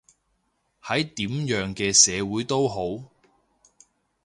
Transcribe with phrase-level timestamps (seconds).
[0.81, 3.11] 喺點樣嘅社會都好